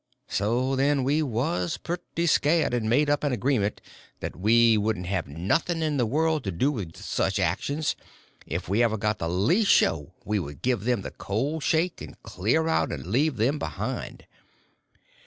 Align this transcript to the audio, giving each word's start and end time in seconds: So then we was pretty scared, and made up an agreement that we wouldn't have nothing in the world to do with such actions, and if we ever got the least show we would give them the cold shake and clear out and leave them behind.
So 0.27 0.75
then 0.75 1.03
we 1.03 1.21
was 1.21 1.77
pretty 1.77 2.25
scared, 2.25 2.73
and 2.73 2.89
made 2.89 3.07
up 3.07 3.23
an 3.23 3.31
agreement 3.31 3.81
that 4.19 4.35
we 4.35 4.75
wouldn't 4.75 5.05
have 5.05 5.27
nothing 5.27 5.83
in 5.83 5.97
the 5.97 6.07
world 6.07 6.43
to 6.45 6.51
do 6.51 6.71
with 6.71 6.97
such 6.97 7.37
actions, 7.39 7.95
and 8.43 8.53
if 8.53 8.67
we 8.67 8.81
ever 8.81 8.97
got 8.97 9.19
the 9.19 9.29
least 9.29 9.69
show 9.69 10.15
we 10.25 10.39
would 10.39 10.63
give 10.63 10.85
them 10.85 11.03
the 11.03 11.11
cold 11.11 11.61
shake 11.61 12.01
and 12.01 12.19
clear 12.23 12.67
out 12.67 12.91
and 12.91 13.05
leave 13.11 13.37
them 13.37 13.59
behind. 13.59 14.25